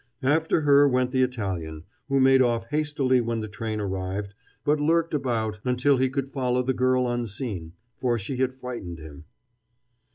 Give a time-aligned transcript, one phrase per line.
[0.23, 5.13] After her went the Italian, who made off hastily when the train arrived, but lurked
[5.13, 9.25] about until he could follow the girl unseen, for she had frightened him.